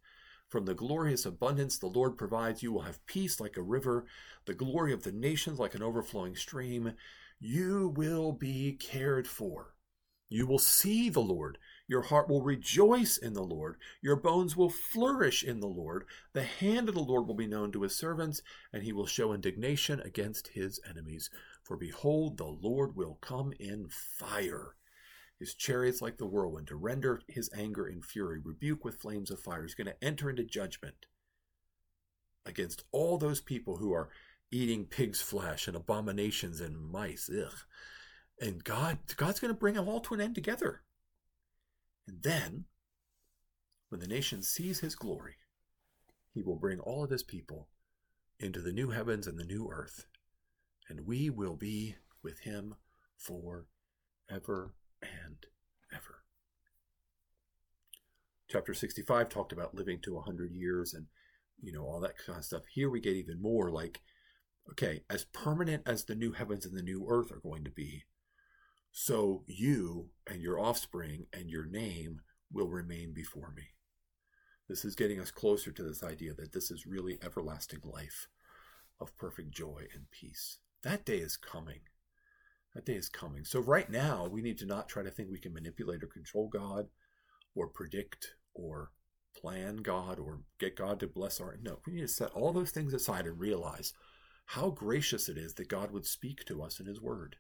from 0.48 0.64
the 0.64 0.74
glorious 0.74 1.26
abundance 1.26 1.78
the 1.78 1.86
Lord 1.86 2.16
provides. 2.16 2.62
You 2.62 2.72
will 2.72 2.82
have 2.82 3.04
peace 3.06 3.40
like 3.40 3.56
a 3.56 3.62
river, 3.62 4.06
the 4.46 4.54
glory 4.54 4.92
of 4.92 5.02
the 5.02 5.12
nations 5.12 5.58
like 5.58 5.74
an 5.74 5.82
overflowing 5.82 6.36
stream. 6.36 6.94
You 7.38 7.92
will 7.96 8.32
be 8.32 8.72
cared 8.72 9.26
for. 9.26 9.74
You 10.28 10.46
will 10.46 10.58
see 10.58 11.08
the 11.08 11.20
Lord. 11.20 11.58
Your 11.88 12.02
heart 12.02 12.28
will 12.28 12.42
rejoice 12.42 13.16
in 13.16 13.32
the 13.32 13.44
Lord. 13.44 13.76
Your 14.02 14.16
bones 14.16 14.56
will 14.56 14.70
flourish 14.70 15.44
in 15.44 15.60
the 15.60 15.68
Lord. 15.68 16.04
The 16.32 16.42
hand 16.42 16.88
of 16.88 16.94
the 16.94 17.00
Lord 17.00 17.26
will 17.26 17.34
be 17.34 17.46
known 17.46 17.70
to 17.72 17.82
his 17.82 17.94
servants, 17.94 18.42
and 18.72 18.82
he 18.82 18.92
will 18.92 19.06
show 19.06 19.32
indignation 19.32 20.00
against 20.00 20.48
his 20.48 20.80
enemies. 20.88 21.30
For 21.62 21.76
behold, 21.76 22.38
the 22.38 22.44
Lord 22.44 22.96
will 22.96 23.18
come 23.20 23.52
in 23.60 23.88
fire. 23.88 24.74
His 25.38 25.54
chariots 25.54 26.02
like 26.02 26.16
the 26.16 26.26
whirlwind 26.26 26.68
to 26.68 26.76
render 26.76 27.20
his 27.28 27.50
anger 27.56 27.86
in 27.86 28.02
fury, 28.02 28.40
rebuke 28.42 28.84
with 28.84 29.00
flames 29.00 29.30
of 29.30 29.38
fire. 29.38 29.62
He's 29.62 29.74
going 29.74 29.86
to 29.86 30.04
enter 30.04 30.30
into 30.30 30.44
judgment 30.44 31.06
against 32.44 32.84
all 32.90 33.18
those 33.18 33.40
people 33.40 33.76
who 33.76 33.92
are 33.92 34.08
eating 34.50 34.86
pig's 34.86 35.20
flesh 35.20 35.66
and 35.68 35.76
abominations 35.76 36.60
and 36.60 36.78
mice. 36.78 37.28
Ugh. 37.30 37.52
And 38.40 38.64
God, 38.64 38.98
God's 39.16 39.40
going 39.40 39.52
to 39.52 39.58
bring 39.58 39.74
them 39.74 39.88
all 39.88 40.00
to 40.00 40.14
an 40.14 40.20
end 40.20 40.34
together. 40.34 40.82
And 42.06 42.22
then, 42.22 42.64
when 43.88 44.00
the 44.00 44.06
nation 44.06 44.42
sees 44.42 44.80
his 44.80 44.94
glory, 44.94 45.36
he 46.32 46.42
will 46.42 46.56
bring 46.56 46.80
all 46.80 47.04
of 47.04 47.10
his 47.10 47.22
people 47.22 47.68
into 48.38 48.60
the 48.60 48.72
new 48.72 48.90
heavens 48.90 49.26
and 49.26 49.38
the 49.38 49.44
new 49.44 49.68
earth, 49.72 50.06
and 50.88 51.06
we 51.06 51.30
will 51.30 51.56
be 51.56 51.96
with 52.22 52.40
him 52.40 52.74
for 53.16 53.66
ever 54.30 54.74
and 55.02 55.46
ever. 55.92 56.22
Chapter 58.48 58.74
65 58.74 59.28
talked 59.28 59.52
about 59.52 59.74
living 59.74 60.00
to 60.02 60.14
100 60.14 60.52
years 60.52 60.94
and, 60.94 61.06
you 61.60 61.72
know, 61.72 61.82
all 61.82 62.00
that 62.00 62.18
kind 62.18 62.38
of 62.38 62.44
stuff. 62.44 62.62
Here 62.72 62.90
we 62.90 63.00
get 63.00 63.16
even 63.16 63.40
more 63.40 63.70
like, 63.70 64.00
okay, 64.70 65.02
as 65.10 65.24
permanent 65.24 65.82
as 65.86 66.04
the 66.04 66.14
new 66.14 66.32
heavens 66.32 66.66
and 66.66 66.76
the 66.76 66.82
new 66.82 67.06
earth 67.08 67.32
are 67.32 67.40
going 67.40 67.64
to 67.64 67.70
be, 67.70 68.04
so 68.98 69.42
you 69.46 70.08
and 70.26 70.40
your 70.40 70.58
offspring 70.58 71.26
and 71.30 71.50
your 71.50 71.66
name 71.66 72.22
will 72.50 72.68
remain 72.68 73.12
before 73.12 73.52
me. 73.54 73.64
This 74.70 74.86
is 74.86 74.94
getting 74.94 75.20
us 75.20 75.30
closer 75.30 75.70
to 75.70 75.82
this 75.82 76.02
idea 76.02 76.32
that 76.32 76.54
this 76.54 76.70
is 76.70 76.86
really 76.86 77.18
everlasting 77.22 77.80
life 77.84 78.26
of 78.98 79.14
perfect 79.18 79.50
joy 79.50 79.82
and 79.92 80.10
peace. 80.10 80.60
That 80.82 81.04
day 81.04 81.18
is 81.18 81.36
coming. 81.36 81.80
That 82.74 82.86
day 82.86 82.94
is 82.94 83.10
coming. 83.10 83.44
So, 83.44 83.60
right 83.60 83.90
now, 83.90 84.28
we 84.28 84.40
need 84.40 84.56
to 84.60 84.66
not 84.66 84.88
try 84.88 85.02
to 85.02 85.10
think 85.10 85.28
we 85.30 85.40
can 85.40 85.52
manipulate 85.52 86.02
or 86.02 86.06
control 86.06 86.48
God 86.48 86.86
or 87.54 87.68
predict 87.68 88.28
or 88.54 88.92
plan 89.38 89.76
God 89.82 90.18
or 90.18 90.40
get 90.58 90.74
God 90.74 91.00
to 91.00 91.06
bless 91.06 91.38
our. 91.38 91.58
No, 91.60 91.80
we 91.86 91.92
need 91.92 92.00
to 92.00 92.08
set 92.08 92.30
all 92.30 92.50
those 92.50 92.70
things 92.70 92.94
aside 92.94 93.26
and 93.26 93.38
realize 93.38 93.92
how 94.46 94.70
gracious 94.70 95.28
it 95.28 95.36
is 95.36 95.52
that 95.54 95.68
God 95.68 95.90
would 95.90 96.06
speak 96.06 96.46
to 96.46 96.62
us 96.62 96.80
in 96.80 96.86
His 96.86 97.02
Word 97.02 97.36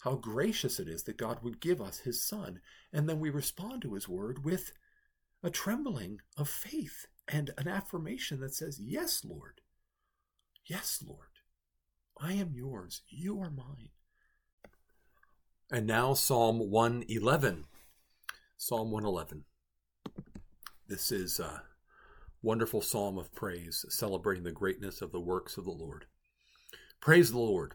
how 0.00 0.14
gracious 0.14 0.78
it 0.78 0.88
is 0.88 1.04
that 1.04 1.16
God 1.16 1.38
would 1.42 1.60
give 1.60 1.80
us 1.80 2.00
his 2.00 2.22
Son. 2.22 2.60
And 2.92 3.08
then 3.08 3.18
we 3.18 3.30
respond 3.30 3.82
to 3.82 3.94
his 3.94 4.08
word 4.08 4.44
with 4.44 4.72
a 5.42 5.50
trembling 5.50 6.20
of 6.36 6.48
faith 6.48 7.06
and 7.28 7.50
an 7.58 7.68
affirmation 7.68 8.40
that 8.40 8.54
says, 8.54 8.80
Yes, 8.80 9.24
Lord. 9.24 9.60
Yes, 10.64 11.02
Lord. 11.06 11.28
I 12.20 12.32
am 12.32 12.52
yours. 12.54 13.02
You 13.08 13.40
are 13.40 13.50
mine. 13.50 13.90
And 15.70 15.86
now 15.86 16.14
Psalm 16.14 16.70
111. 16.70 17.64
Psalm 18.56 18.90
111. 18.90 19.44
This 20.88 21.10
is 21.10 21.40
a 21.40 21.62
wonderful 22.42 22.80
psalm 22.80 23.18
of 23.18 23.34
praise, 23.34 23.84
celebrating 23.88 24.44
the 24.44 24.52
greatness 24.52 25.02
of 25.02 25.10
the 25.10 25.20
works 25.20 25.56
of 25.56 25.64
the 25.64 25.72
Lord. 25.72 26.06
Praise 27.00 27.32
the 27.32 27.38
Lord. 27.38 27.74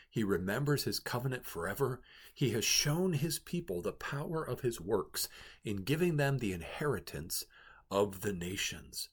He 0.11 0.25
remembers 0.25 0.83
his 0.83 0.99
covenant 0.99 1.45
forever. 1.45 2.01
He 2.33 2.49
has 2.49 2.65
shown 2.65 3.13
his 3.13 3.39
people 3.39 3.81
the 3.81 3.93
power 3.93 4.43
of 4.43 4.59
his 4.59 4.81
works 4.81 5.29
in 5.63 5.77
giving 5.77 6.17
them 6.17 6.37
the 6.37 6.51
inheritance 6.51 7.45
of 7.89 8.19
the 8.19 8.33
nations. 8.33 9.07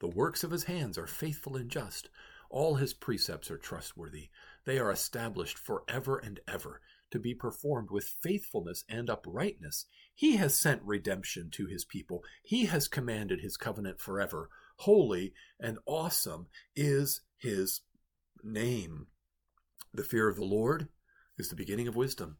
The 0.00 0.08
works 0.08 0.42
of 0.42 0.50
his 0.50 0.64
hands 0.64 0.96
are 0.96 1.06
faithful 1.06 1.54
and 1.54 1.70
just. 1.70 2.08
All 2.48 2.76
his 2.76 2.94
precepts 2.94 3.50
are 3.50 3.58
trustworthy. 3.58 4.30
They 4.64 4.78
are 4.78 4.90
established 4.90 5.58
forever 5.58 6.16
and 6.16 6.40
ever 6.48 6.80
to 7.10 7.18
be 7.18 7.34
performed 7.34 7.90
with 7.90 8.16
faithfulness 8.22 8.84
and 8.88 9.10
uprightness. 9.10 9.84
He 10.14 10.36
has 10.36 10.54
sent 10.54 10.82
redemption 10.82 11.50
to 11.52 11.66
his 11.66 11.84
people. 11.84 12.24
He 12.42 12.64
has 12.66 12.88
commanded 12.88 13.40
his 13.40 13.58
covenant 13.58 14.00
forever. 14.00 14.48
Holy 14.78 15.34
and 15.60 15.78
awesome 15.84 16.46
is 16.74 17.20
his 17.36 17.82
name. 18.42 19.08
The 19.92 20.04
fear 20.04 20.28
of 20.28 20.36
the 20.36 20.44
Lord 20.44 20.88
is 21.38 21.48
the 21.48 21.56
beginning 21.56 21.88
of 21.88 21.96
wisdom. 21.96 22.38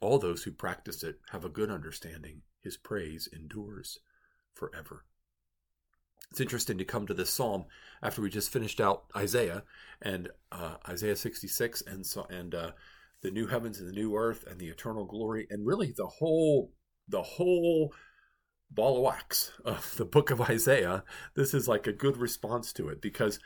All 0.00 0.18
those 0.18 0.42
who 0.42 0.52
practice 0.52 1.02
it 1.02 1.20
have 1.30 1.44
a 1.44 1.50
good 1.50 1.70
understanding. 1.70 2.42
His 2.60 2.76
praise 2.76 3.28
endures 3.32 3.98
forever. 4.54 5.04
It's 6.30 6.40
interesting 6.40 6.78
to 6.78 6.84
come 6.84 7.06
to 7.06 7.14
this 7.14 7.30
psalm 7.30 7.66
after 8.02 8.20
we 8.20 8.30
just 8.30 8.52
finished 8.52 8.80
out 8.80 9.04
Isaiah 9.16 9.62
and 10.02 10.28
uh, 10.50 10.76
Isaiah 10.88 11.16
66 11.16 11.82
and 11.86 12.04
so 12.04 12.26
and 12.28 12.54
uh, 12.54 12.70
the 13.22 13.30
new 13.30 13.46
heavens 13.46 13.78
and 13.78 13.88
the 13.88 13.94
new 13.94 14.16
earth 14.16 14.44
and 14.46 14.58
the 14.58 14.68
eternal 14.68 15.04
glory 15.04 15.46
and 15.50 15.66
really 15.66 15.94
the 15.96 16.06
whole 16.06 16.72
the 17.08 17.22
whole 17.22 17.92
ball 18.70 18.96
of 18.96 19.02
wax 19.02 19.52
of 19.64 19.94
the 19.96 20.04
book 20.04 20.30
of 20.30 20.40
Isaiah. 20.40 21.04
This 21.34 21.54
is 21.54 21.68
like 21.68 21.86
a 21.86 21.92
good 21.92 22.16
response 22.16 22.72
to 22.74 22.88
it 22.88 23.00
because 23.00 23.38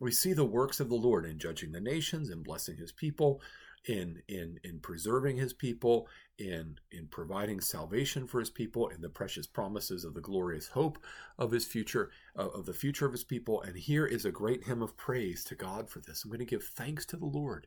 We 0.00 0.10
see 0.10 0.32
the 0.32 0.44
works 0.44 0.80
of 0.80 0.88
the 0.88 0.96
Lord 0.96 1.26
in 1.26 1.38
judging 1.38 1.72
the 1.72 1.80
nations 1.80 2.30
and 2.30 2.42
blessing 2.42 2.76
his 2.78 2.90
people, 2.90 3.42
in 3.86 4.22
in 4.28 4.58
in 4.64 4.80
preserving 4.80 5.36
his 5.36 5.52
people, 5.52 6.08
in 6.38 6.78
in 6.90 7.06
providing 7.08 7.60
salvation 7.60 8.26
for 8.26 8.40
his 8.40 8.50
people, 8.50 8.88
in 8.88 9.02
the 9.02 9.10
precious 9.10 9.46
promises 9.46 10.04
of 10.04 10.14
the 10.14 10.20
glorious 10.20 10.68
hope 10.68 10.98
of 11.38 11.50
his 11.50 11.66
future, 11.66 12.10
uh, 12.36 12.48
of 12.48 12.64
the 12.66 12.74
future 12.74 13.06
of 13.06 13.12
his 13.12 13.24
people. 13.24 13.60
And 13.62 13.76
here 13.76 14.06
is 14.06 14.24
a 14.24 14.32
great 14.32 14.64
hymn 14.64 14.82
of 14.82 14.96
praise 14.96 15.44
to 15.44 15.54
God 15.54 15.90
for 15.90 16.00
this. 16.00 16.24
I'm 16.24 16.30
going 16.30 16.40
to 16.40 16.44
give 16.46 16.64
thanks 16.64 17.04
to 17.06 17.16
the 17.16 17.26
Lord 17.26 17.66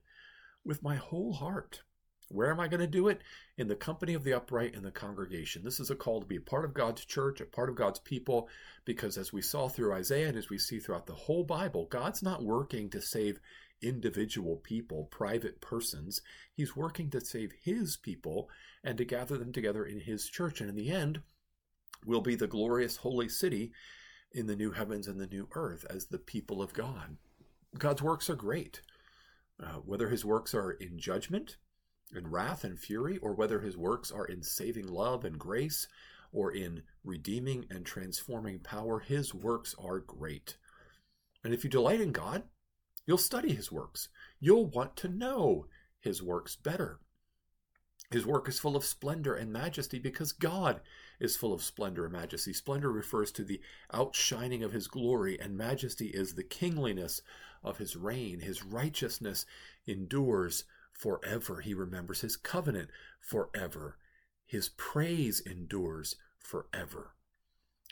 with 0.66 0.84
my 0.84 0.96
whole 0.96 1.34
heart. 1.34 1.84
Where 2.34 2.52
am 2.52 2.60
I 2.60 2.68
going 2.68 2.80
to 2.80 2.88
do 2.88 3.08
it? 3.08 3.22
In 3.58 3.68
the 3.68 3.76
company 3.76 4.14
of 4.14 4.24
the 4.24 4.34
upright 4.34 4.74
in 4.74 4.84
the 4.84 4.92
congregation. 4.92 5.64
This 5.64 5.80
is 5.80 5.90
a 5.90 5.96
call 5.96 6.20
to 6.20 6.26
be 6.26 6.38
a 6.38 6.42
part 6.42 6.66
of 6.66 6.74
God's 6.74 7.06
church, 7.06 7.40
a 7.42 7.46
part 7.46 7.70
of 7.70 7.76
God's 7.76 8.00
people, 8.00 8.50
because 8.86 9.18
as 9.18 9.32
we 9.32 9.42
saw 9.42 9.68
through 9.68 9.94
Isaiah 9.94 10.30
and 10.30 10.38
as 10.38 10.50
we 10.50 10.58
see 10.58 10.80
throughout 10.80 11.06
the 11.06 11.14
whole 11.14 11.44
Bible, 11.44 11.86
God's 11.86 12.24
not 12.24 12.44
working 12.44 12.90
to 12.90 13.02
save 13.02 13.40
individual 13.82 14.58
people, 14.58 15.06
private 15.06 15.62
persons. 15.62 16.22
He's 16.54 16.76
working 16.76 17.10
to 17.12 17.22
save 17.24 17.52
his 17.64 17.98
people 17.98 18.50
and 18.84 18.98
to 18.98 19.06
gather 19.06 19.38
them 19.38 19.52
together 19.52 19.86
in 19.86 20.00
his 20.00 20.28
church. 20.28 20.62
And 20.62 20.70
in 20.70 20.76
the 20.76 20.90
end, 20.90 21.22
will 22.06 22.22
be 22.22 22.36
the 22.36 22.48
glorious 22.48 22.98
holy 22.98 23.30
city 23.30 23.72
in 24.32 24.48
the 24.48 24.56
new 24.56 24.72
heavens 24.72 25.08
and 25.08 25.20
the 25.20 25.28
new 25.28 25.48
earth 25.54 25.86
as 25.90 26.08
the 26.08 26.18
people 26.18 26.62
of 26.62 26.74
God. 26.74 27.18
God's 27.78 28.02
works 28.02 28.30
are 28.30 28.36
great. 28.36 28.82
Uh, 29.60 29.80
whether 29.86 30.10
his 30.10 30.26
works 30.26 30.54
are 30.56 30.72
in 30.72 30.98
judgment, 30.98 31.58
in 32.16 32.30
wrath 32.30 32.64
and 32.64 32.80
fury, 32.80 33.18
or 33.18 33.34
whether 33.34 33.60
his 33.60 33.78
works 33.78 34.12
are 34.12 34.26
in 34.26 34.44
saving 34.44 34.88
love 34.88 35.26
and 35.26 35.40
grace, 35.40 35.88
or 36.32 36.52
in 36.52 36.84
redeeming 37.04 37.66
and 37.70 37.86
transforming 37.86 38.60
power, 38.60 39.00
his 39.00 39.34
works 39.34 39.76
are 39.80 40.00
great. 40.00 40.58
And 41.44 41.54
if 41.54 41.64
you 41.64 41.70
delight 41.70 42.02
in 42.02 42.12
God, 42.12 42.44
you'll 43.06 43.18
study 43.18 43.54
his 43.54 43.72
works. 43.72 44.10
You'll 44.40 44.66
want 44.66 44.96
to 44.98 45.08
know 45.08 45.68
his 46.00 46.22
works 46.22 46.56
better. 46.56 47.00
His 48.12 48.26
work 48.26 48.48
is 48.48 48.60
full 48.60 48.76
of 48.76 48.86
splendor 48.86 49.34
and 49.34 49.52
majesty 49.52 49.98
because 49.98 50.34
God 50.34 50.82
is 51.20 51.36
full 51.36 51.52
of 51.52 51.64
splendor 51.64 52.04
and 52.06 52.14
majesty. 52.14 52.54
Splendor 52.54 52.92
refers 52.92 53.32
to 53.32 53.44
the 53.44 53.60
outshining 53.92 54.64
of 54.64 54.72
his 54.72 54.88
glory, 54.88 55.40
and 55.40 55.58
majesty 55.58 56.08
is 56.08 56.36
the 56.36 56.44
kingliness 56.44 57.22
of 57.64 57.78
his 57.78 57.96
reign. 57.96 58.40
His 58.40 58.64
righteousness 58.64 59.46
endures 59.88 60.66
forever. 60.94 61.62
He 61.62 61.74
remembers 61.74 62.22
his 62.22 62.38
covenant 62.38 62.90
forever. 63.20 63.98
His 64.46 64.70
praise 64.70 65.42
endures 65.42 66.16
forever. 66.40 67.16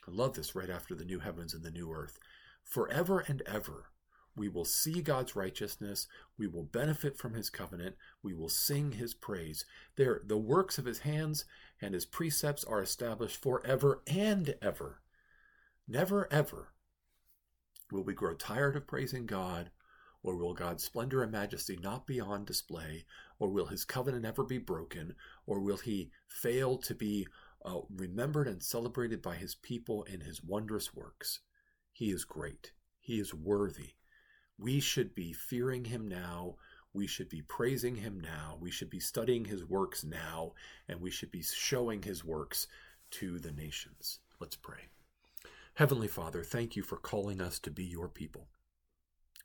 I 0.07 0.11
love 0.11 0.33
this 0.33 0.55
right 0.55 0.69
after 0.69 0.95
the 0.95 1.05
new 1.05 1.19
heavens 1.19 1.53
and 1.53 1.63
the 1.63 1.71
new 1.71 1.91
earth. 1.91 2.17
Forever 2.63 3.19
and 3.27 3.41
ever, 3.45 3.91
we 4.35 4.47
will 4.47 4.65
see 4.65 5.01
God's 5.01 5.35
righteousness. 5.35 6.07
We 6.37 6.47
will 6.47 6.63
benefit 6.63 7.17
from 7.17 7.33
his 7.33 7.49
covenant. 7.49 7.95
We 8.23 8.33
will 8.33 8.49
sing 8.49 8.93
his 8.93 9.13
praise. 9.13 9.65
There, 9.97 10.21
the 10.25 10.37
works 10.37 10.77
of 10.77 10.85
his 10.85 10.99
hands 10.99 11.45
and 11.81 11.93
his 11.93 12.05
precepts 12.05 12.63
are 12.63 12.81
established 12.81 13.41
forever 13.41 14.01
and 14.07 14.55
ever. 14.61 15.01
Never 15.87 16.31
ever 16.31 16.73
will 17.91 18.03
we 18.03 18.13
grow 18.13 18.33
tired 18.33 18.75
of 18.75 18.87
praising 18.87 19.25
God 19.25 19.69
or 20.23 20.35
will 20.35 20.53
God's 20.53 20.83
splendor 20.83 21.23
and 21.23 21.31
majesty 21.31 21.77
not 21.81 22.05
be 22.05 22.19
on 22.19 22.45
display? 22.45 23.05
Or 23.39 23.49
will 23.49 23.65
his 23.65 23.85
covenant 23.85 24.25
ever 24.25 24.43
be 24.43 24.59
broken? 24.59 25.15
Or 25.47 25.59
will 25.59 25.77
he 25.77 26.11
fail 26.27 26.77
to 26.79 26.93
be 26.93 27.27
uh, 27.65 27.79
remembered 27.95 28.47
and 28.47 28.61
celebrated 28.61 29.21
by 29.21 29.35
his 29.35 29.55
people 29.55 30.03
in 30.03 30.21
his 30.21 30.43
wondrous 30.43 30.93
works? 30.93 31.39
He 31.91 32.11
is 32.11 32.23
great. 32.23 32.71
He 32.99 33.19
is 33.19 33.33
worthy. 33.33 33.95
We 34.59 34.79
should 34.79 35.15
be 35.15 35.33
fearing 35.33 35.85
him 35.85 36.07
now. 36.07 36.57
We 36.93 37.07
should 37.07 37.29
be 37.29 37.41
praising 37.41 37.95
him 37.95 38.19
now. 38.19 38.57
We 38.59 38.69
should 38.69 38.89
be 38.89 38.99
studying 38.99 39.45
his 39.45 39.65
works 39.65 40.03
now. 40.03 40.53
And 40.87 41.01
we 41.01 41.09
should 41.09 41.31
be 41.31 41.41
showing 41.41 42.03
his 42.03 42.23
works 42.23 42.67
to 43.11 43.39
the 43.39 43.51
nations. 43.51 44.19
Let's 44.39 44.55
pray. 44.55 44.89
Heavenly 45.73 46.07
Father, 46.07 46.43
thank 46.43 46.75
you 46.75 46.83
for 46.83 46.97
calling 46.97 47.41
us 47.41 47.57
to 47.59 47.71
be 47.71 47.85
your 47.85 48.07
people. 48.07 48.47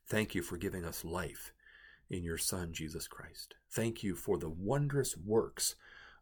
Thank 0.08 0.36
you 0.36 0.42
for 0.42 0.56
giving 0.56 0.84
us 0.84 1.04
life 1.04 1.52
in 2.08 2.22
your 2.22 2.38
Son, 2.38 2.72
Jesus 2.72 3.08
Christ. 3.08 3.56
Thank 3.70 4.04
you 4.04 4.14
for 4.14 4.38
the 4.38 4.48
wondrous 4.48 5.16
works 5.16 5.74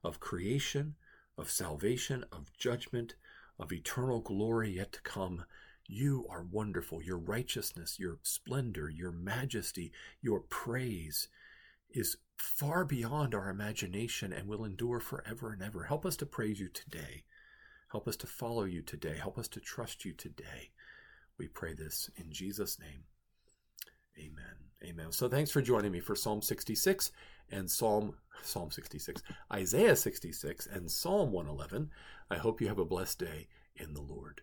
of 0.03 0.21
creation, 0.21 0.95
of 1.37 1.51
salvation, 1.51 2.25
of 2.33 2.51
judgment, 2.57 3.15
of 3.59 3.73
eternal 3.73 4.21
glory 4.21 4.77
yet 4.77 4.93
to 4.93 5.03
come. 5.03 5.45
You 5.87 6.27
are 6.31 6.47
wonderful. 6.51 7.03
Your 7.03 7.19
righteousness, 7.19 7.99
your 7.99 8.19
splendor, 8.23 8.89
your 8.89 9.13
majesty, 9.13 9.93
your 10.23 10.41
praise 10.41 11.29
is 11.91 12.17
far 12.39 12.87
beyond 12.87 13.35
our 13.35 13.51
imagination 13.51 14.33
and 14.33 14.49
will 14.49 14.65
endure 14.65 14.99
forever 14.99 15.53
and 15.53 15.63
ever. 15.63 15.85
Help 15.85 16.07
us 16.07 16.17
to 16.17 16.27
praise 16.27 16.59
you 16.59 16.69
today. 16.69 17.25
Help 17.93 18.09
us 18.09 18.17
to 18.17 18.27
follow 18.27 18.65
you 18.65 18.81
today. 18.81 19.19
Help 19.19 19.39
us 19.39 19.49
to 19.49 19.61
trust 19.61 20.07
you 20.07 20.15
today. 20.15 20.71
We 21.39 21.49
pray 21.49 21.75
this 21.75 22.11
in 22.17 22.33
Jesus' 22.33 22.79
name. 22.79 23.05
Amen. 24.19 24.55
Amen. 24.85 25.13
So 25.13 25.29
thanks 25.29 25.51
for 25.51 25.63
joining 25.63 25.93
me 25.93 26.01
for 26.01 26.15
Psalm 26.15 26.43
66 26.43 27.11
and 27.51 27.71
Psalm 27.71 28.15
Psalm 28.43 28.71
66, 28.71 29.23
Isaiah 29.53 29.97
66 29.97 30.67
and 30.67 30.91
Psalm 30.91 31.33
111. 31.33 31.91
I 32.31 32.37
hope 32.37 32.61
you 32.61 32.69
have 32.69 32.79
a 32.79 32.85
blessed 32.85 33.19
day 33.19 33.49
in 33.77 33.95
the 33.95 34.03
Lord. 34.03 34.43